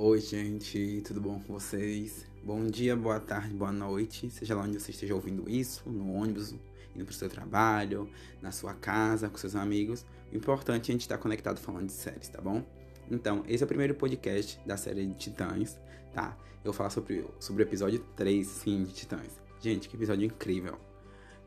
Oi, 0.00 0.20
gente, 0.20 1.02
tudo 1.04 1.20
bom 1.20 1.40
com 1.40 1.54
vocês? 1.54 2.24
Bom 2.44 2.64
dia, 2.66 2.94
boa 2.94 3.18
tarde, 3.18 3.52
boa 3.52 3.72
noite, 3.72 4.30
seja 4.30 4.54
lá 4.54 4.62
onde 4.62 4.78
você 4.78 4.92
esteja 4.92 5.12
ouvindo 5.12 5.50
isso, 5.50 5.90
no 5.90 6.14
ônibus, 6.14 6.52
indo 6.94 7.04
para 7.04 7.10
o 7.10 7.12
seu 7.12 7.28
trabalho, 7.28 8.08
na 8.40 8.52
sua 8.52 8.74
casa, 8.74 9.28
com 9.28 9.36
seus 9.36 9.56
amigos. 9.56 10.06
O 10.32 10.36
importante 10.36 10.88
é 10.88 10.92
a 10.92 10.94
gente 10.94 11.00
estar 11.00 11.18
conectado 11.18 11.58
falando 11.58 11.86
de 11.86 11.92
séries, 11.94 12.28
tá 12.28 12.40
bom? 12.40 12.64
Então, 13.10 13.42
esse 13.48 13.60
é 13.60 13.66
o 13.66 13.66
primeiro 13.66 13.92
podcast 13.92 14.60
da 14.64 14.76
série 14.76 15.04
de 15.04 15.14
Titãs, 15.14 15.80
tá? 16.14 16.38
Eu 16.58 16.66
vou 16.70 16.72
falar 16.72 16.90
sobre, 16.90 17.26
sobre 17.40 17.64
o 17.64 17.66
episódio 17.66 17.98
3, 18.14 18.46
sim, 18.46 18.84
de 18.84 18.92
Titãs. 18.92 19.32
Gente, 19.60 19.88
que 19.88 19.96
episódio 19.96 20.24
incrível! 20.24 20.78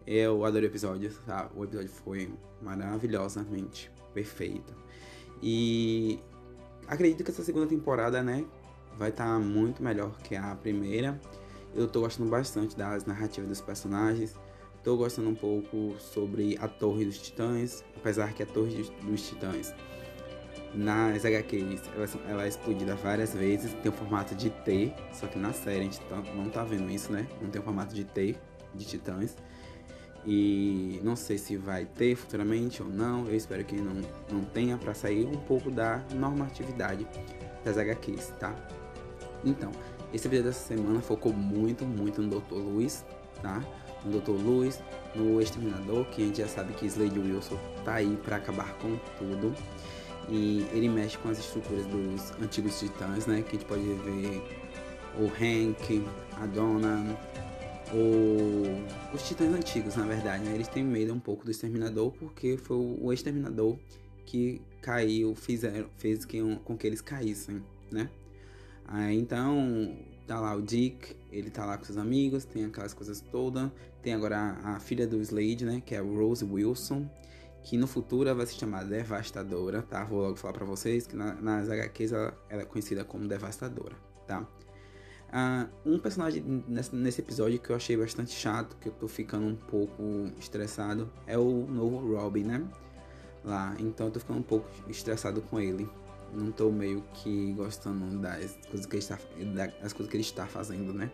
Eu 0.05 0.43
adorei 0.43 0.67
o 0.67 0.71
episódio, 0.71 1.09
tá? 1.25 1.49
O 1.55 1.63
episódio 1.63 1.89
foi 1.89 2.29
maravilhosamente 2.61 3.89
perfeito. 4.13 4.75
E 5.41 6.19
acredito 6.91 7.23
que 7.23 7.31
essa 7.31 7.43
segunda 7.43 7.65
temporada, 7.65 8.21
né, 8.21 8.45
vai 8.97 9.09
estar 9.09 9.25
tá 9.25 9.39
muito 9.39 9.81
melhor 9.81 10.11
que 10.21 10.35
a 10.35 10.53
primeira. 10.55 11.19
Eu 11.73 11.87
tô 11.87 12.01
gostando 12.01 12.29
bastante 12.29 12.75
das 12.75 13.05
narrativas 13.05 13.49
dos 13.49 13.61
personagens. 13.61 14.35
Tô 14.83 14.97
gostando 14.97 15.29
um 15.29 15.35
pouco 15.35 15.95
sobre 15.99 16.57
a 16.59 16.67
Torre 16.67 17.05
dos 17.05 17.17
Titãs, 17.17 17.83
apesar 17.95 18.33
que 18.33 18.43
a 18.43 18.45
Torre 18.45 18.91
dos 19.03 19.27
Titãs 19.27 19.73
nas 20.73 21.23
HQs 21.25 21.81
ela, 21.95 22.07
ela 22.29 22.45
é 22.45 22.47
explodida 22.47 22.95
várias 22.95 23.33
vezes, 23.33 23.73
tem 23.83 23.91
o 23.91 23.93
formato 23.93 24.33
de 24.33 24.49
T, 24.49 24.93
só 25.13 25.27
que 25.27 25.37
na 25.37 25.51
série 25.51 25.81
a 25.81 25.83
gente 25.83 25.99
tá, 26.01 26.15
não 26.33 26.49
tá 26.49 26.63
vendo 26.63 26.89
isso, 26.89 27.11
né? 27.11 27.27
Não 27.41 27.49
tem 27.49 27.61
o 27.61 27.63
formato 27.63 27.93
de 27.93 28.03
T 28.03 28.35
de 28.73 28.85
Titãs. 28.85 29.35
E 30.25 30.99
não 31.03 31.15
sei 31.15 31.37
se 31.37 31.57
vai 31.57 31.85
ter 31.85 32.15
futuramente 32.15 32.81
ou 32.81 32.89
não. 32.89 33.27
Eu 33.27 33.35
espero 33.35 33.63
que 33.63 33.75
não, 33.75 34.01
não 34.31 34.43
tenha 34.45 34.77
para 34.77 34.93
sair 34.93 35.25
um 35.25 35.37
pouco 35.37 35.71
da 35.71 36.03
normatividade 36.13 37.07
das 37.63 37.77
HQs, 37.77 38.27
tá? 38.39 38.55
Então, 39.43 39.71
esse 40.13 40.27
vídeo 40.27 40.43
dessa 40.43 40.67
semana 40.67 41.01
focou 41.01 41.33
muito, 41.33 41.85
muito 41.85 42.21
no 42.21 42.39
Dr. 42.39 42.53
Luiz, 42.53 43.05
tá? 43.41 43.63
No 44.05 44.19
Dr. 44.19 44.31
Luiz, 44.31 44.79
no 45.15 45.41
Exterminador, 45.41 46.05
que 46.05 46.21
a 46.21 46.25
gente 46.25 46.39
já 46.39 46.47
sabe 46.47 46.73
que 46.73 46.85
Slade 46.85 47.19
Wilson 47.19 47.57
tá 47.83 47.95
aí 47.95 48.17
para 48.23 48.35
acabar 48.35 48.73
com 48.75 48.97
tudo. 49.17 49.53
E 50.29 50.65
ele 50.71 50.87
mexe 50.87 51.17
com 51.17 51.29
as 51.29 51.39
estruturas 51.39 51.85
dos 51.87 52.31
antigos 52.41 52.79
titãs, 52.79 53.25
né? 53.25 53.41
Que 53.41 53.55
a 53.55 53.59
gente 53.59 53.65
pode 53.65 53.81
ver 53.81 54.43
o 55.17 55.25
Hank, 55.25 56.05
a 56.39 56.45
Donna, 56.45 57.17
o, 57.93 59.15
os 59.15 59.27
titãs 59.27 59.53
antigos, 59.53 59.95
na 59.95 60.05
verdade, 60.05 60.43
né? 60.43 60.53
eles 60.53 60.67
têm 60.67 60.83
medo 60.83 61.13
um 61.13 61.19
pouco 61.19 61.43
do 61.43 61.51
exterminador 61.51 62.11
porque 62.13 62.57
foi 62.57 62.77
o 62.77 63.11
exterminador 63.11 63.77
que 64.25 64.61
caiu, 64.81 65.35
fizeram, 65.35 65.89
fez 65.97 66.25
que, 66.25 66.39
com 66.63 66.77
que 66.77 66.87
eles 66.87 67.01
caíssem, 67.01 67.63
né? 67.91 68.09
Aí, 68.85 69.17
então, 69.17 69.95
tá 70.27 70.39
lá 70.39 70.55
o 70.55 70.61
Dick, 70.61 71.15
ele 71.31 71.49
tá 71.49 71.65
lá 71.65 71.77
com 71.77 71.83
seus 71.83 71.97
amigos, 71.97 72.45
tem 72.45 72.65
aquelas 72.65 72.93
coisas 72.93 73.21
todas. 73.21 73.69
Tem 74.01 74.13
agora 74.13 74.37
a, 74.37 74.75
a 74.75 74.79
filha 74.79 75.07
do 75.07 75.17
Slade, 75.21 75.65
né? 75.65 75.81
Que 75.85 75.95
é 75.95 75.99
Rose 75.99 76.43
Wilson, 76.43 77.09
que 77.63 77.77
no 77.77 77.87
futuro 77.87 78.33
vai 78.35 78.45
se 78.45 78.55
chamar 78.55 78.85
Devastadora, 78.85 79.81
tá? 79.81 80.03
Vou 80.03 80.21
logo 80.21 80.35
falar 80.35 80.53
pra 80.53 80.65
vocês 80.65 81.05
que 81.05 81.15
na, 81.15 81.33
nas 81.35 81.69
HQs 81.69 82.11
ela, 82.11 82.37
ela 82.49 82.61
é 82.63 82.65
conhecida 82.65 83.03
como 83.03 83.27
Devastadora, 83.27 83.95
tá? 84.27 84.47
Uh, 85.31 85.69
um 85.85 85.97
personagem 85.97 86.43
nesse, 86.67 86.93
nesse, 86.93 87.21
episódio 87.21 87.57
que 87.57 87.69
eu 87.69 87.75
achei 87.75 87.95
bastante 87.95 88.31
chato, 88.31 88.75
que 88.81 88.89
eu 88.89 88.91
tô 88.91 89.07
ficando 89.07 89.47
um 89.47 89.55
pouco 89.55 90.29
estressado, 90.37 91.09
é 91.25 91.37
o 91.37 91.65
novo 91.67 92.15
Robin, 92.15 92.43
né? 92.43 92.67
Lá, 93.43 93.73
então 93.79 94.07
eu 94.07 94.11
tô 94.11 94.19
ficando 94.19 94.39
um 94.39 94.43
pouco 94.43 94.67
estressado 94.89 95.41
com 95.41 95.59
ele. 95.59 95.89
Não 96.33 96.51
tô 96.51 96.69
meio 96.69 97.01
que 97.13 97.53
gostando 97.53 98.19
das 98.19 98.57
coisas 98.69 98.85
que 98.85 98.95
ele 98.95 99.03
está, 99.03 99.17
das 99.81 99.93
coisas 99.93 100.09
que 100.09 100.17
ele 100.17 100.23
está 100.23 100.45
fazendo, 100.45 100.93
né? 100.93 101.09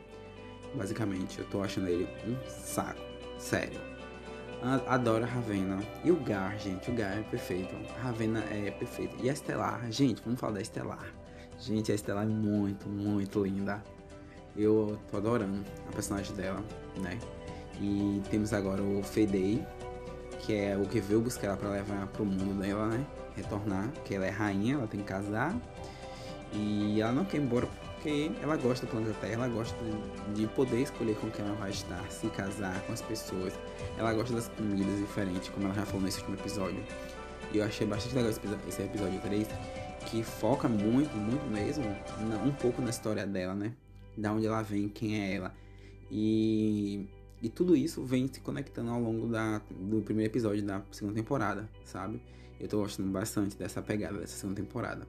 Basicamente, 0.76 1.40
eu 1.40 1.46
tô 1.46 1.62
achando 1.62 1.88
ele 1.88 2.08
um 2.28 2.36
saco, 2.50 3.02
sério. 3.38 3.80
Adoro 4.88 5.24
a 5.24 5.28
Ravena. 5.28 5.80
E 6.04 6.12
o 6.12 6.16
Gar, 6.24 6.58
gente, 6.58 6.90
o 6.90 6.96
Gar 6.96 7.20
é 7.20 7.24
perfeito. 7.24 7.76
A 7.98 8.02
Ravena 8.02 8.44
é 8.50 8.72
perfeita. 8.72 9.16
E 9.22 9.30
a 9.30 9.34
Estelar, 9.34 9.92
gente, 9.92 10.22
vamos 10.24 10.40
falar 10.40 10.54
da 10.54 10.62
Estelar. 10.62 11.14
Gente, 11.60 11.92
a 11.92 11.96
Estelar 11.96 12.24
é 12.24 12.28
muito, 12.28 12.90
muito 12.90 13.44
linda. 13.44 13.84
Eu 14.58 14.98
tô 15.12 15.18
adorando 15.18 15.64
a 15.88 15.92
personagem 15.94 16.36
dela, 16.36 16.64
né? 16.98 17.20
E 17.80 18.22
temos 18.32 18.54
agora 18.54 18.82
o 18.82 19.04
Fedei, 19.04 19.64
que 20.40 20.56
é 20.56 20.76
o 20.76 20.86
que 20.88 21.00
veio 21.00 21.22
buscar 21.22 21.48
ela 21.48 21.58
pra 21.58 21.70
levar 21.70 22.08
pro 22.08 22.26
mundo 22.26 22.60
dela, 22.60 22.88
né? 22.88 23.06
Retornar, 23.36 23.92
que 24.04 24.16
ela 24.16 24.26
é 24.26 24.32
rainha, 24.32 24.76
ela 24.76 24.88
tem 24.88 25.00
que 25.00 25.06
casar. 25.06 25.56
E 26.54 27.00
ela 27.00 27.12
não 27.12 27.26
quer 27.26 27.38
ir 27.38 27.42
embora 27.42 27.68
porque 27.68 28.32
ela 28.42 28.56
gosta 28.56 28.86
do 28.86 28.90
planeta 28.90 29.14
Terra, 29.20 29.34
ela 29.34 29.48
gosta 29.48 29.78
de 30.34 30.48
poder 30.48 30.82
escolher 30.82 31.16
com 31.18 31.30
quem 31.30 31.46
ela 31.46 31.56
vai 31.56 31.70
estar, 31.70 32.04
se 32.10 32.28
casar 32.30 32.82
com 32.82 32.94
as 32.94 33.02
pessoas. 33.02 33.54
Ela 33.98 34.14
gosta 34.14 34.34
das 34.34 34.48
comidas 34.48 34.98
diferentes, 34.98 35.50
como 35.50 35.66
ela 35.66 35.76
já 35.76 35.86
falou 35.86 36.02
nesse 36.02 36.20
último 36.20 36.38
episódio. 36.38 36.84
E 37.52 37.58
eu 37.58 37.66
achei 37.66 37.86
bastante 37.86 38.16
legal 38.16 38.32
esse 38.32 38.82
episódio 38.82 39.20
3, 39.22 39.48
que 40.06 40.24
foca 40.24 40.68
muito, 40.68 41.16
muito 41.16 41.46
mesmo, 41.52 41.86
um 42.46 42.52
pouco 42.52 42.82
na 42.82 42.90
história 42.90 43.26
dela, 43.26 43.54
né? 43.54 43.74
Da 44.18 44.34
onde 44.34 44.48
ela 44.48 44.62
vem, 44.62 44.90
quem 44.90 45.22
é 45.22 45.36
ela. 45.36 45.54
E, 46.10 47.08
e 47.42 47.50
tudo 47.50 47.76
isso 47.76 48.04
vem 48.04 48.28
se 48.28 48.40
conectando 48.40 48.90
ao 48.90 49.00
longo 49.00 49.28
da, 49.28 49.62
do 49.70 50.02
primeiro 50.02 50.32
episódio 50.32 50.64
da 50.64 50.82
segunda 50.92 51.16
temporada, 51.16 51.70
sabe? 51.86 52.22
Eu 52.60 52.68
tô 52.68 52.80
gostando 52.80 53.10
bastante 53.12 53.56
dessa 53.56 53.82
pegada 53.82 54.18
dessa 54.18 54.38
segunda 54.38 54.62
temporada. 54.62 55.08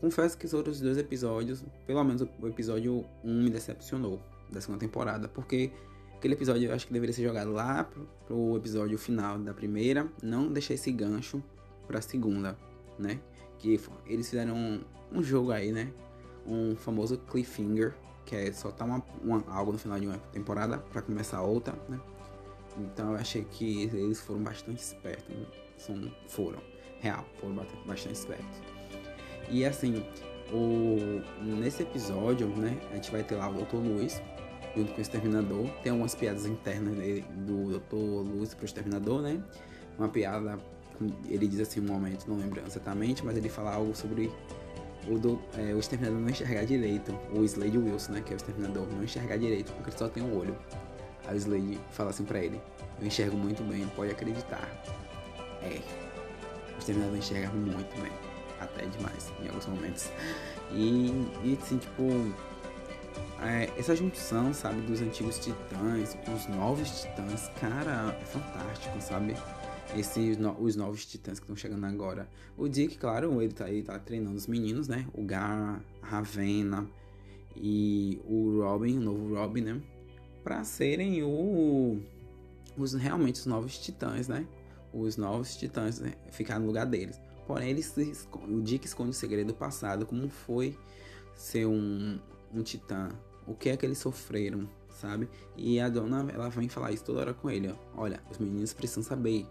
Confesso 0.00 0.36
que 0.36 0.46
os 0.46 0.54
outros 0.54 0.80
dois 0.80 0.98
episódios, 0.98 1.64
pelo 1.86 2.04
menos 2.04 2.22
o 2.22 2.46
episódio 2.46 3.04
1 3.24 3.42
me 3.42 3.50
decepcionou 3.50 4.20
da 4.50 4.60
segunda 4.60 4.80
temporada, 4.80 5.28
porque 5.28 5.72
aquele 6.14 6.34
episódio 6.34 6.68
eu 6.68 6.74
acho 6.74 6.86
que 6.86 6.92
deveria 6.92 7.12
ser 7.12 7.22
jogado 7.22 7.52
lá 7.52 7.84
pro, 7.84 8.06
pro 8.26 8.56
episódio 8.56 8.98
final 8.98 9.38
da 9.38 9.52
primeira, 9.54 10.06
não 10.22 10.52
deixar 10.52 10.74
esse 10.74 10.92
gancho 10.92 11.42
pra 11.86 12.00
segunda, 12.00 12.56
né? 12.98 13.18
Que 13.58 13.80
eles 14.06 14.28
fizeram 14.28 14.54
um, 14.54 14.80
um 15.10 15.22
jogo 15.22 15.50
aí, 15.50 15.72
né? 15.72 15.90
Um 16.46 16.76
famoso 16.76 17.18
cliffhanger, 17.18 17.94
que 18.24 18.34
é 18.34 18.52
soltar 18.52 18.86
uma, 18.86 19.02
uma, 19.22 19.44
algo 19.48 19.72
no 19.72 19.78
final 19.78 19.98
de 19.98 20.06
uma 20.06 20.18
temporada 20.32 20.78
para 20.78 21.02
começar 21.02 21.42
outra, 21.42 21.74
né? 21.88 22.00
Então 22.78 23.12
eu 23.12 23.16
achei 23.16 23.44
que 23.44 23.84
eles 23.84 24.20
foram 24.20 24.42
bastante 24.42 24.78
espertos. 24.82 25.28
Né? 25.28 25.46
São, 25.76 26.12
foram, 26.28 26.60
real, 27.00 27.24
foram 27.40 27.54
bastante 27.86 28.14
espertos. 28.14 28.58
E 29.48 29.64
assim, 29.64 30.04
o, 30.52 31.22
nesse 31.42 31.82
episódio, 31.82 32.48
né, 32.48 32.78
a 32.90 32.94
gente 32.94 33.10
vai 33.10 33.22
ter 33.22 33.36
lá 33.36 33.48
o 33.48 33.54
Dr. 33.54 33.76
Luiz, 33.76 34.20
junto 34.76 34.92
com 34.92 34.98
o 34.98 35.02
Exterminador. 35.02 35.68
Tem 35.82 35.92
algumas 35.92 36.14
piadas 36.14 36.46
internas 36.46 36.96
dele, 36.96 37.24
do 37.46 37.78
Dr. 37.78 37.94
Luiz 37.96 38.54
pro 38.54 38.64
Exterminador, 38.64 39.22
né? 39.22 39.42
Uma 39.98 40.08
piada, 40.08 40.58
ele 41.28 41.46
diz 41.46 41.60
assim 41.60 41.80
um 41.80 41.84
momento, 41.84 42.26
não 42.28 42.36
lembro 42.36 42.60
exatamente, 42.66 43.24
mas 43.24 43.36
ele 43.36 43.48
fala 43.48 43.72
algo 43.72 43.94
sobre 43.94 44.32
o, 45.08 45.18
do, 45.18 45.40
é, 45.56 45.74
o 45.74 45.78
exterminador 45.78 46.20
não 46.20 46.28
enxergar 46.28 46.64
direito, 46.64 47.16
o 47.32 47.44
Slade 47.44 47.78
Wilson, 47.78 48.12
né, 48.12 48.22
que 48.24 48.32
é 48.32 48.36
o 48.36 48.38
exterminador, 48.38 48.86
não 48.88 49.04
enxergar 49.04 49.36
direito 49.36 49.72
porque 49.72 49.90
ele 49.90 49.98
só 49.98 50.08
tem 50.08 50.22
um 50.22 50.36
olho. 50.36 50.56
Aí 51.26 51.34
o 51.34 51.38
Slade 51.38 51.80
fala 51.90 52.10
assim 52.10 52.24
pra 52.24 52.38
ele: 52.38 52.60
Eu 53.00 53.06
enxergo 53.06 53.36
muito 53.36 53.62
bem, 53.62 53.86
pode 53.96 54.10
acreditar. 54.10 54.68
É, 55.62 55.80
o 56.74 56.78
exterminador 56.78 57.16
enxerga 57.16 57.48
muito 57.50 58.00
bem, 58.00 58.12
até 58.60 58.86
demais 58.86 59.32
em 59.42 59.48
alguns 59.48 59.66
momentos. 59.66 60.10
E, 60.72 61.08
e 61.42 61.58
assim, 61.60 61.78
tipo, 61.78 62.02
é, 63.42 63.70
essa 63.78 63.94
junção, 63.94 64.52
sabe, 64.52 64.80
dos 64.82 65.00
antigos 65.00 65.38
titãs 65.38 66.16
com 66.24 66.34
os 66.34 66.46
novos 66.48 67.02
titãs, 67.02 67.50
cara, 67.60 68.16
é 68.20 68.24
fantástico, 68.24 69.00
sabe? 69.00 69.36
Esses 69.96 70.38
os 70.58 70.76
novos 70.76 71.04
titãs 71.06 71.38
que 71.38 71.44
estão 71.44 71.56
chegando 71.56 71.84
agora. 71.84 72.28
O 72.56 72.68
Dick, 72.68 72.98
claro, 72.98 73.40
ele 73.40 73.52
tá 73.52 73.66
aí, 73.66 73.82
tá 73.82 73.98
treinando 73.98 74.36
os 74.36 74.46
meninos, 74.46 74.88
né? 74.88 75.06
O 75.12 75.22
Gar, 75.22 75.82
a 76.02 76.06
Ravena 76.06 76.88
e 77.56 78.20
o 78.24 78.62
Robin, 78.62 78.98
o 78.98 79.00
novo 79.00 79.34
Robin, 79.34 79.60
né? 79.60 79.82
Pra 80.42 80.64
serem 80.64 81.22
o, 81.22 82.00
os 82.76 82.94
realmente 82.94 83.40
os 83.40 83.46
novos 83.46 83.78
titãs, 83.78 84.28
né? 84.28 84.46
Os 84.92 85.16
novos 85.16 85.56
titãs, 85.56 85.98
né? 86.00 86.14
Ficar 86.30 86.58
no 86.58 86.66
lugar 86.66 86.86
deles. 86.86 87.20
Porém, 87.46 87.70
eles 87.70 87.94
o 88.32 88.60
Dick 88.62 88.86
esconde 88.86 89.10
o 89.10 89.14
segredo 89.14 89.48
do 89.48 89.54
passado, 89.54 90.06
como 90.06 90.28
foi 90.28 90.76
ser 91.34 91.66
um, 91.66 92.18
um 92.52 92.62
titã. 92.62 93.10
O 93.46 93.54
que 93.54 93.68
é 93.68 93.76
que 93.76 93.84
eles 93.84 93.98
sofreram, 93.98 94.68
sabe? 94.90 95.28
E 95.56 95.78
a 95.78 95.88
dona, 95.88 96.26
ela 96.32 96.48
vem 96.48 96.68
falar 96.68 96.92
isso 96.92 97.04
toda 97.04 97.20
hora 97.20 97.34
com 97.34 97.50
ele, 97.50 97.68
ó. 97.68 98.02
Olha, 98.02 98.22
os 98.30 98.38
meninos 98.38 98.72
precisam 98.72 99.02
saber 99.02 99.46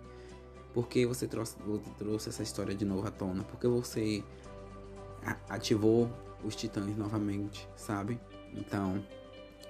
por 0.74 0.88
que 0.88 1.06
você 1.06 1.28
trouxe, 1.28 1.56
trouxe 1.98 2.30
essa 2.30 2.44
história 2.44 2.74
de 2.74 2.84
novo 2.84 3.08
à 3.08 3.12
tona? 3.12 3.44
Por 3.44 3.60
que 3.60 3.68
você 3.68 4.24
ativou 5.48 6.10
os 6.44 6.56
titãs 6.56 6.98
novamente, 6.98 7.68
sabe? 7.76 8.20
Então, 8.54 9.04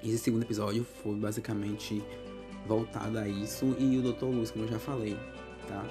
esse 0.04 0.18
segundo 0.18 0.44
episódio 0.44 0.86
foi 1.04 1.16
basicamente 1.16 2.04
voltado 2.68 3.20
a 3.20 3.28
isso 3.28 3.76
e 3.78 3.98
o 3.98 4.14
Dr. 4.14 4.26
Luz, 4.26 4.52
como 4.52 4.66
eu 4.66 4.70
já 4.70 4.80
falei, 4.80 5.18
tá? 5.68 5.86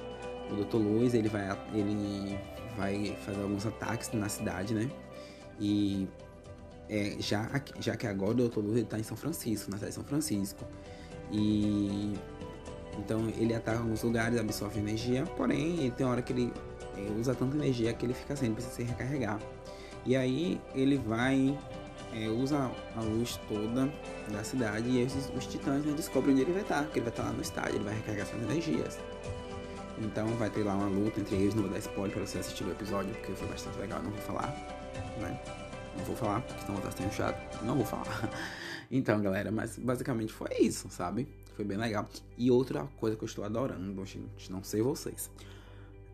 O 0.50 0.64
Dr. 0.64 0.76
Luz, 0.76 1.14
ele 1.14 1.28
vai 1.28 1.48
ele 1.74 2.38
vai 2.76 3.16
fazer 3.24 3.42
alguns 3.42 3.66
ataques 3.66 4.10
na 4.12 4.28
cidade, 4.28 4.74
né? 4.74 4.90
E 5.60 6.08
é, 6.88 7.16
já, 7.18 7.48
já 7.78 7.96
que 7.96 8.06
agora 8.06 8.32
o 8.32 8.48
Dr. 8.48 8.60
Luz 8.60 8.78
está 8.78 8.98
em 8.98 9.02
São 9.02 9.16
Francisco, 9.16 9.70
na 9.70 9.76
cidade 9.76 9.92
de 9.92 9.94
São 9.94 10.04
Francisco. 10.04 10.64
E 11.30 12.14
então 12.98 13.28
ele 13.38 13.54
ataca 13.54 13.78
alguns 13.78 14.02
lugares, 14.02 14.38
absorve 14.38 14.78
energia, 14.78 15.24
porém 15.36 15.90
tem 15.96 16.06
hora 16.06 16.22
que 16.22 16.32
ele 16.32 16.52
usa 17.18 17.34
tanta 17.34 17.56
energia 17.56 17.92
que 17.92 18.06
ele 18.06 18.14
fica 18.14 18.36
sem, 18.36 18.52
precisa 18.52 18.74
se 18.74 18.82
recarregar. 18.82 19.38
E 20.04 20.16
aí 20.16 20.60
ele 20.74 20.98
vai, 20.98 21.56
é, 22.12 22.28
usa 22.28 22.70
a 22.96 23.00
luz 23.00 23.38
toda 23.48 23.92
da 24.30 24.44
cidade 24.44 24.88
e 24.88 25.00
esses, 25.00 25.30
os 25.36 25.46
titãs 25.46 25.84
né, 25.84 25.92
descobrem 25.96 26.34
onde 26.34 26.42
ele 26.42 26.52
vai 26.52 26.62
estar, 26.62 26.84
que 26.86 26.98
ele 26.98 27.04
vai 27.04 27.10
estar 27.12 27.22
lá 27.24 27.32
no 27.32 27.42
estádio, 27.42 27.76
ele 27.76 27.84
vai 27.84 27.94
recarregar 27.94 28.26
suas 28.26 28.42
energias. 28.42 28.98
Então 29.98 30.26
vai 30.36 30.50
ter 30.50 30.64
lá 30.64 30.74
uma 30.74 30.88
luta 30.88 31.20
entre 31.20 31.36
eles, 31.36 31.54
não 31.54 31.62
vou 31.62 31.72
dar 31.72 31.78
spoiler 31.78 32.12
para 32.12 32.26
você 32.26 32.38
assistir 32.38 32.64
o 32.64 32.70
episódio, 32.70 33.14
porque 33.14 33.32
foi 33.32 33.48
bastante 33.48 33.78
legal, 33.78 34.02
não 34.02 34.10
vou 34.10 34.20
falar, 34.20 34.48
né? 35.20 35.40
Não 35.96 36.04
vou 36.04 36.16
falar, 36.16 36.40
porque 36.40 36.62
senão 36.62 36.74
eu 36.74 36.88
estar 36.88 37.02
sendo 37.02 37.12
chato. 37.12 37.64
Não 37.64 37.76
vou 37.76 37.86
falar. 37.86 38.30
Então, 38.94 39.22
galera, 39.22 39.50
mas 39.50 39.78
basicamente 39.78 40.34
foi 40.34 40.50
isso, 40.60 40.86
sabe? 40.90 41.26
Foi 41.54 41.64
bem 41.64 41.76
legal. 41.76 42.08
E 42.36 42.50
outra 42.50 42.84
coisa 42.98 43.16
que 43.16 43.24
eu 43.24 43.26
estou 43.26 43.44
adorando, 43.44 44.04
gente, 44.04 44.50
não 44.50 44.62
sei 44.62 44.82
vocês. 44.82 45.30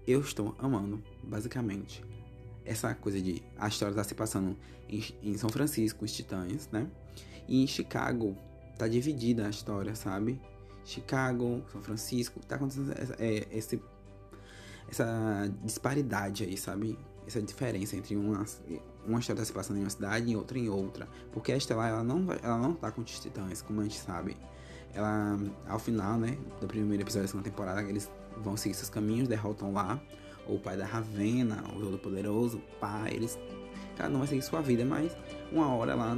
Eu 0.06 0.20
estou 0.20 0.54
amando, 0.58 1.02
basicamente, 1.22 2.02
essa 2.64 2.94
coisa 2.94 3.20
de 3.20 3.42
a 3.58 3.68
história 3.68 3.94
tá 3.94 4.04
se 4.04 4.14
passando 4.14 4.56
em, 4.88 5.04
em 5.22 5.36
São 5.36 5.50
Francisco, 5.50 6.04
os 6.04 6.12
Titãs, 6.12 6.68
né? 6.72 6.86
E 7.46 7.62
em 7.62 7.66
Chicago 7.66 8.36
tá 8.76 8.88
dividida 8.88 9.46
a 9.46 9.50
história, 9.50 9.94
sabe? 9.94 10.40
Chicago, 10.84 11.62
São 11.70 11.82
Francisco, 11.82 12.40
tá 12.46 12.56
acontecendo 12.56 12.92
essa, 12.92 13.14
é, 13.18 13.46
esse, 13.50 13.82
essa 14.88 15.50
disparidade 15.62 16.44
aí, 16.44 16.56
sabe? 16.56 16.98
Essa 17.26 17.42
diferença 17.42 17.94
entre 17.94 18.16
uma, 18.16 18.46
uma 19.06 19.20
história 19.20 19.40
tá 19.40 19.44
se 19.44 19.52
passando 19.52 19.78
em 19.78 19.82
uma 19.82 19.90
cidade 19.90 20.30
e 20.30 20.36
outra 20.36 20.58
em 20.58 20.68
outra. 20.68 21.06
Porque 21.32 21.52
a 21.52 21.56
Estelar, 21.56 21.90
ela 21.90 22.02
não, 22.02 22.26
ela 22.42 22.56
não 22.56 22.74
tá 22.74 22.90
com 22.90 23.02
os 23.02 23.20
titãs, 23.20 23.60
como 23.60 23.80
a 23.80 23.84
gente 23.84 23.98
sabe. 23.98 24.36
Ela, 24.94 25.38
ao 25.68 25.78
final, 25.78 26.18
né, 26.18 26.36
do 26.60 26.66
primeiro 26.66 27.02
episódio 27.02 27.22
da 27.22 27.28
segunda 27.28 27.48
temporada, 27.48 27.82
eles 27.82 28.10
vão 28.38 28.56
seguir 28.56 28.74
seus 28.74 28.90
caminhos, 28.90 29.28
derrotam 29.28 29.72
lá 29.72 30.00
o 30.46 30.58
pai 30.58 30.76
da 30.76 30.86
Ravena, 30.86 31.62
o 31.76 31.80
Todo-Poderoso, 31.80 32.58
o 32.58 32.78
pai, 32.80 33.12
eles. 33.12 33.38
Cada 33.96 34.14
um 34.14 34.18
vai 34.18 34.28
seguir 34.28 34.42
sua 34.42 34.60
vida, 34.60 34.84
mas 34.84 35.16
uma 35.52 35.68
hora 35.74 35.94
lá 35.94 36.16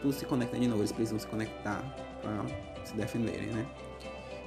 tudo 0.00 0.12
se 0.12 0.24
conecta 0.24 0.58
de 0.58 0.66
novo, 0.66 0.80
eles 0.80 0.92
precisam 0.92 1.18
se 1.18 1.26
conectar 1.26 1.82
pra 2.20 2.44
se 2.84 2.94
defenderem, 2.94 3.48
né? 3.48 3.66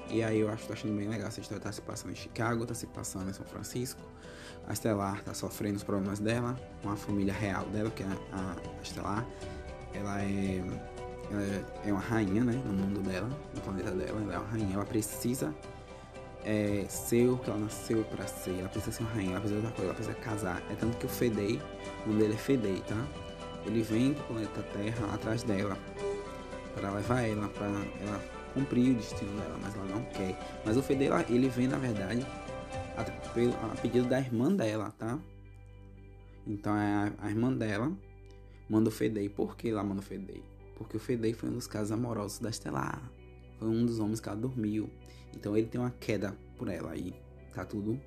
E 0.10 0.22
aí 0.22 0.40
eu 0.40 0.50
acho, 0.50 0.68
tô 0.68 0.74
achando 0.74 0.96
bem 0.96 1.08
legal. 1.08 1.28
Essa 1.28 1.40
história 1.40 1.64
tá 1.64 1.72
se 1.72 1.82
passando 1.82 2.12
em 2.12 2.16
Chicago, 2.16 2.66
tá 2.66 2.74
se 2.74 2.86
passando 2.88 3.30
em 3.30 3.34
São 3.34 3.46
Francisco. 3.46 4.02
A 4.68 4.74
Estelar 4.74 5.24
tá 5.24 5.34
sofrendo 5.34 5.78
os 5.78 5.84
problemas 5.84 6.20
dela, 6.20 6.56
com 6.84 6.90
a 6.90 6.96
família 6.96 7.34
real 7.34 7.66
dela, 7.68 7.90
que 7.90 8.04
é 8.04 8.08
a, 8.32 8.56
Estelar. 8.84 9.26
Ela 9.94 10.22
é, 10.22 10.62
ela 11.32 11.66
é 11.86 11.92
uma 11.92 12.02
rainha, 12.02 12.44
né? 12.44 12.54
No 12.66 12.74
mundo 12.74 13.02
dela, 13.02 13.30
no 13.54 13.62
planeta 13.62 13.92
dela. 13.92 14.22
Ela 14.22 14.34
é 14.34 14.38
uma 14.38 14.48
rainha. 14.48 14.74
Ela 14.76 14.86
precisa 14.86 15.54
é, 16.44 16.86
ser 16.88 17.28
o 17.28 17.38
que 17.38 17.50
ela 17.50 17.60
nasceu 17.60 18.04
para 18.06 18.28
ser. 18.28 18.60
Ela 18.60 18.70
precisa 18.70 18.92
ser 18.92 19.04
uma 19.04 19.12
rainha, 19.12 19.32
ela 19.32 19.40
precisa 19.40 19.60
outra 19.60 19.72
coisa, 19.72 19.92
ela 19.92 19.96
precisa 19.96 20.18
casar. 20.18 20.62
É 20.70 20.76
tanto 20.76 20.98
que 20.98 21.06
o 21.06 21.10
Fedei, 21.10 21.62
o 22.06 22.10
nome 22.10 22.22
dele 22.22 22.34
é 22.34 22.38
Fedei, 22.38 22.82
tá? 22.82 23.08
Ele 23.66 23.82
vem 23.82 24.14
pro 24.14 24.24
planeta 24.26 24.62
Terra 24.74 25.14
atrás 25.14 25.44
dela. 25.44 25.78
para 26.76 26.92
levar 26.92 27.22
ela, 27.22 27.48
para 27.50 27.68
ela 27.68 28.22
cumprir 28.54 28.92
o 28.92 28.96
destino 28.96 29.32
dela, 29.40 29.58
mas 29.62 29.76
ela 29.76 29.86
não 29.86 30.04
quer. 30.06 30.38
Mas 30.64 30.78
o 30.78 30.84
Fedei, 30.84 31.10
ele 31.30 31.50
vem, 31.50 31.68
na 31.68 31.78
verdade, 31.78 32.26
a, 32.96 33.02
a 33.02 33.76
pedido 33.82 34.08
da 34.08 34.20
irmã 34.20 34.52
dela, 34.52 34.94
tá? 34.98 35.20
Então 36.46 36.78
é 36.78 36.94
a, 36.94 37.14
a 37.26 37.30
irmã 37.30 37.52
dela 37.52 37.92
manda 38.70 38.90
o 38.90 38.92
Fedei. 38.92 39.30
Por 39.30 39.56
que 39.56 39.70
ela 39.70 39.84
manda 39.84 40.02
o 40.02 40.04
Fedei? 40.04 40.44
Porque 40.76 40.98
o 40.98 41.00
Fedei 41.00 41.34
foi 41.34 41.50
um 41.50 41.54
dos 41.54 41.68
casos 41.68 41.92
amorosos 41.92 42.40
da 42.40 42.50
Estelar. 42.50 43.10
Foi 43.60 43.68
um 43.68 43.86
dos 43.86 44.00
homens 44.00 44.20
que 44.20 44.28
ela 44.28 44.38
dormiu. 44.38 44.90
Então 45.36 45.56
ele 45.56 45.68
tem 45.68 45.80
uma 45.80 45.92
queda 45.92 46.38
por 46.58 46.68
ela 46.68 46.92
aí. 46.92 47.14
Tá 47.54 47.64
tudo. 47.66 48.00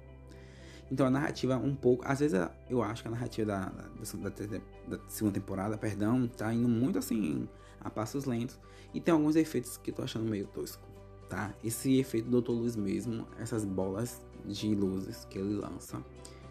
Então 0.90 1.06
a 1.06 1.10
narrativa 1.10 1.56
um 1.56 1.74
pouco. 1.74 2.04
Às 2.06 2.20
vezes 2.20 2.38
eu 2.68 2.82
acho 2.82 3.02
que 3.02 3.08
a 3.08 3.10
narrativa 3.10 3.46
da, 3.46 3.64
da, 3.66 4.28
da, 4.28 4.96
da 4.96 5.08
segunda 5.08 5.34
temporada, 5.34 5.76
perdão, 5.76 6.26
tá 6.26 6.52
indo 6.52 6.68
muito 6.68 6.98
assim 6.98 7.48
a 7.80 7.90
passos 7.90 8.24
lentos. 8.24 8.58
E 8.92 9.00
tem 9.00 9.12
alguns 9.12 9.36
efeitos 9.36 9.76
que 9.76 9.90
eu 9.90 9.94
tô 9.94 10.02
achando 10.02 10.28
meio 10.28 10.46
tosco, 10.46 10.82
tá? 11.28 11.54
Esse 11.62 11.98
efeito 11.98 12.28
do 12.28 12.40
Dr. 12.40 12.52
Luz 12.52 12.74
mesmo, 12.74 13.26
essas 13.38 13.64
bolas 13.64 14.24
de 14.46 14.74
luzes 14.74 15.26
que 15.26 15.38
ele 15.38 15.54
lança. 15.54 16.02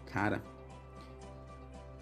Cara, 0.06 0.42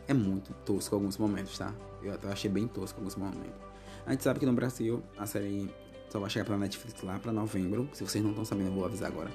é 0.07 0.13
muito 0.13 0.53
tosco 0.65 0.95
alguns 0.95 1.17
momentos, 1.17 1.57
tá? 1.57 1.75
Eu 2.03 2.13
até 2.13 2.29
achei 2.29 2.51
bem 2.51 2.69
tosco 2.69 2.99
alguns 2.99 3.17
momentos. 3.17 3.66
A 4.07 4.13
gente 4.13 4.23
sabe 4.23 4.39
que 4.39 4.47
no 4.47 4.53
Brasil 4.53 5.03
a 5.19 5.27
série 5.27 5.69
só 6.09 6.21
vai 6.21 6.31
chegar 6.31 6.45
pra 6.45 6.57
Netflix 6.57 7.03
lá 7.03 7.19
pra 7.19 7.33
novembro. 7.33 7.89
Se 7.93 8.05
vocês 8.05 8.23
não 8.23 8.31
estão 8.31 8.45
sabendo, 8.45 8.69
eu 8.69 8.75
vou 8.75 8.85
avisar 8.85 9.11
agora. 9.11 9.31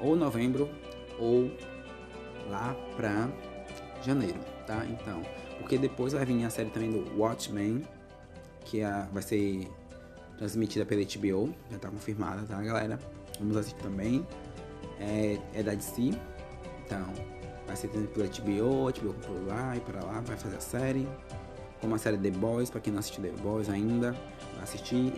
Ou 0.00 0.14
novembro, 0.14 0.68
ou 1.18 1.50
lá 2.50 2.76
pra 2.96 3.30
janeiro, 4.02 4.38
tá? 4.66 4.84
Então, 4.84 5.22
porque 5.58 5.78
depois 5.78 6.12
vai 6.12 6.24
vir 6.24 6.44
a 6.44 6.50
série 6.50 6.68
também 6.68 6.90
do 6.90 7.18
Watchmen, 7.18 7.82
que 8.66 8.80
é, 8.80 9.08
vai 9.10 9.22
ser 9.22 9.66
transmitida 10.36 10.84
pela 10.84 11.02
HBO, 11.02 11.54
já 11.70 11.78
tá 11.78 11.88
confirmada, 11.88 12.42
tá, 12.42 12.60
galera? 12.60 12.98
Vamos 13.38 13.56
assistir 13.56 13.80
também. 13.80 14.26
É, 15.00 15.38
é 15.54 15.62
da 15.62 15.74
DC, 15.74 16.12
então 16.84 17.06
vai 17.66 17.74
ser 17.74 17.88
transmitida 17.88 18.28
pela 18.28 18.28
HBO, 18.28 18.92
HBO 18.92 19.14
por 19.14 19.46
lá 19.46 19.76
e 19.76 19.80
para 19.80 20.04
lá, 20.04 20.20
vai 20.20 20.36
fazer 20.36 20.56
a 20.56 20.60
série. 20.60 21.08
Como 21.80 21.94
a 21.94 21.98
série 21.98 22.16
The 22.16 22.30
Boys, 22.30 22.70
pra 22.70 22.80
quem 22.80 22.92
não 22.92 23.00
assistiu 23.00 23.22
The 23.22 23.30
Boys 23.42 23.68
ainda, 23.68 24.16
assistir 24.62 25.12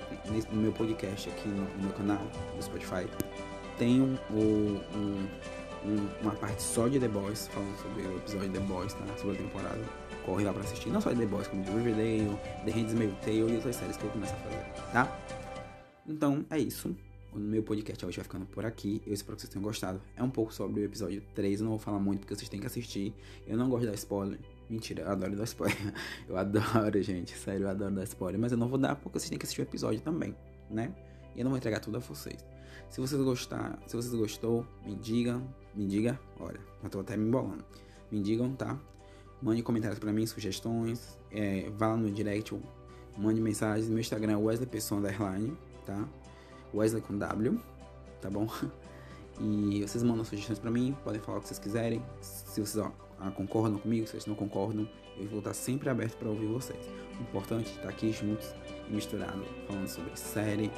no 0.50 0.60
meu 0.60 0.72
podcast 0.72 1.28
aqui 1.28 1.48
no, 1.48 1.62
no 1.62 1.82
meu 1.84 1.92
canal, 1.92 2.20
no 2.54 2.62
Spotify. 2.62 3.06
Tem 3.78 4.00
um, 4.00 4.16
um, 4.30 6.08
uma 6.22 6.32
parte 6.32 6.62
só 6.62 6.88
de 6.88 6.98
The 6.98 7.08
Boys, 7.08 7.48
falando 7.48 7.76
sobre 7.78 8.02
o 8.02 8.16
episódio 8.16 8.50
The 8.50 8.60
Boys, 8.60 8.94
tá? 8.94 9.04
Sobre 9.18 9.36
a 9.36 9.38
temporada 9.38 10.06
corre 10.26 10.44
lá 10.44 10.52
pra 10.52 10.62
assistir. 10.62 10.90
Não 10.90 11.00
só 11.00 11.14
The 11.14 11.24
Boys, 11.24 11.46
como 11.46 11.62
de 11.62 11.70
Riverdale, 11.70 12.36
The 12.64 12.72
Handmaid's 12.72 13.20
Tale 13.20 13.38
e 13.38 13.54
outras 13.54 13.76
séries 13.76 13.96
que 13.96 14.04
eu 14.04 14.10
começo 14.10 14.32
a 14.32 14.36
fazer, 14.36 14.92
tá? 14.92 15.18
Então, 16.06 16.44
é 16.50 16.58
isso. 16.58 16.94
O 17.32 17.38
meu 17.38 17.62
podcast 17.62 18.04
hoje 18.04 18.16
vai 18.16 18.24
ficando 18.24 18.46
por 18.46 18.64
aqui. 18.64 19.00
Eu 19.06 19.12
espero 19.12 19.36
que 19.36 19.42
vocês 19.42 19.52
tenham 19.52 19.62
gostado. 19.62 20.00
É 20.16 20.22
um 20.22 20.30
pouco 20.30 20.52
sobre 20.52 20.80
o 20.80 20.84
episódio 20.84 21.22
3. 21.34 21.60
Eu 21.60 21.64
não 21.64 21.72
vou 21.72 21.78
falar 21.78 21.98
muito 21.98 22.20
porque 22.20 22.34
vocês 22.34 22.48
têm 22.48 22.58
que 22.58 22.66
assistir. 22.66 23.14
Eu 23.46 23.56
não 23.56 23.68
gosto 23.68 23.82
de 23.82 23.88
dar 23.88 23.94
spoiler. 23.94 24.38
Mentira, 24.68 25.02
eu 25.02 25.10
adoro 25.10 25.36
dar 25.36 25.44
spoiler. 25.44 25.94
Eu 26.28 26.36
adoro, 26.36 27.00
gente. 27.00 27.36
Sério, 27.36 27.64
eu 27.64 27.70
adoro 27.70 27.94
dar 27.94 28.02
spoiler. 28.02 28.40
Mas 28.40 28.50
eu 28.50 28.58
não 28.58 28.68
vou 28.68 28.78
dar 28.78 28.96
porque 28.96 29.18
vocês 29.18 29.30
têm 29.30 29.38
que 29.38 29.44
assistir 29.44 29.60
o 29.60 29.64
episódio 29.64 30.00
também, 30.00 30.34
né? 30.68 30.92
E 31.34 31.40
eu 31.40 31.44
não 31.44 31.50
vou 31.50 31.58
entregar 31.58 31.78
tudo 31.78 31.98
a 31.98 32.00
vocês. 32.00 32.44
Se 32.90 33.00
vocês 33.00 33.20
gostar, 33.22 33.78
se 33.86 33.94
vocês 33.94 34.12
gostou, 34.14 34.66
me 34.84 34.96
digam, 34.96 35.46
me 35.74 35.86
diga, 35.86 36.18
olha, 36.40 36.58
eu 36.82 36.90
tô 36.90 37.00
até 37.00 37.16
me 37.16 37.28
embolando. 37.28 37.64
Me 38.10 38.20
digam, 38.20 38.52
tá? 38.54 38.78
Mande 39.40 39.62
comentários 39.62 39.98
para 39.98 40.12
mim, 40.12 40.26
sugestões. 40.26 41.18
É, 41.30 41.70
vá 41.76 41.88
lá 41.88 41.96
no 41.96 42.10
direct, 42.10 42.58
mande 43.16 43.40
mensagens. 43.40 43.88
Meu 43.88 44.00
Instagram 44.00 44.32
é 44.32 44.36
Wesley 44.36 44.66
Pessoa 44.66 45.00
Underline, 45.00 45.56
tá? 45.84 46.08
Wesley 46.74 47.02
com 47.02 47.16
W, 47.18 47.60
tá 48.20 48.30
bom? 48.30 48.48
E 49.40 49.82
vocês 49.82 50.02
mandam 50.02 50.24
sugestões 50.24 50.58
para 50.58 50.70
mim, 50.70 50.96
podem 51.04 51.20
falar 51.20 51.38
o 51.38 51.40
que 51.40 51.48
vocês 51.48 51.58
quiserem. 51.58 52.02
Se 52.20 52.60
vocês 52.60 52.76
ó, 52.78 52.92
ah, 53.20 53.30
concordam 53.30 53.78
comigo, 53.78 54.06
se 54.06 54.12
vocês 54.12 54.26
não 54.26 54.34
concordam, 54.34 54.88
eu 55.18 55.28
vou 55.28 55.38
estar 55.38 55.54
sempre 55.54 55.88
aberto 55.88 56.16
para 56.16 56.28
ouvir 56.28 56.46
vocês. 56.46 56.86
O 57.18 57.22
importante 57.22 57.70
é 57.70 57.74
estar 57.76 57.88
aqui 57.88 58.12
juntos 58.12 58.54
e 58.88 58.92
misturado, 58.92 59.44
falando 59.66 59.88
sobre 59.88 60.16
série, 60.16 60.70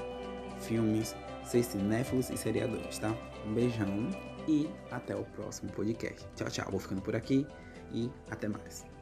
filmes, 0.61 1.15
ser 1.45 1.63
cinéfilos 1.63 2.31
e 2.31 2.37
seriadores, 2.37 2.99
tá? 2.99 3.15
Um 3.47 3.55
beijão 3.55 4.09
e 4.47 4.69
até 4.91 5.15
o 5.15 5.25
próximo 5.25 5.71
podcast. 5.73 6.27
Tchau, 6.37 6.49
tchau. 6.49 6.67
Vou 6.71 6.81
ficando 6.81 7.03
por 7.03 7.15
aqui 7.15 7.47
e 7.93 8.11
até 8.31 8.49
mais. 8.49 8.98